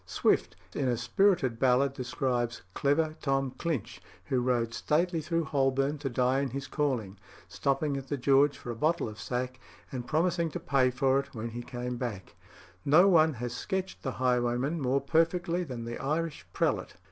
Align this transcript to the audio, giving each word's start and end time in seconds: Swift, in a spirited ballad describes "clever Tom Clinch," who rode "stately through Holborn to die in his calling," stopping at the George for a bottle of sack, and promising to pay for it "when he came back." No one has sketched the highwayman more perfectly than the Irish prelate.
Swift, 0.03 0.55
in 0.73 0.87
a 0.87 0.97
spirited 0.97 1.59
ballad 1.59 1.93
describes 1.93 2.63
"clever 2.73 3.15
Tom 3.21 3.51
Clinch," 3.59 4.01
who 4.25 4.39
rode 4.41 4.73
"stately 4.73 5.21
through 5.21 5.43
Holborn 5.43 5.99
to 5.99 6.09
die 6.09 6.39
in 6.39 6.49
his 6.49 6.65
calling," 6.65 7.19
stopping 7.47 7.95
at 7.95 8.07
the 8.07 8.17
George 8.17 8.57
for 8.57 8.71
a 8.71 8.75
bottle 8.75 9.07
of 9.07 9.19
sack, 9.19 9.59
and 9.91 10.07
promising 10.07 10.49
to 10.49 10.59
pay 10.59 10.89
for 10.89 11.19
it 11.19 11.35
"when 11.35 11.49
he 11.49 11.61
came 11.61 11.97
back." 11.97 12.35
No 12.83 13.07
one 13.07 13.33
has 13.35 13.53
sketched 13.55 14.01
the 14.01 14.13
highwayman 14.13 14.81
more 14.81 15.01
perfectly 15.01 15.63
than 15.63 15.85
the 15.85 15.99
Irish 15.99 16.47
prelate. 16.51 16.95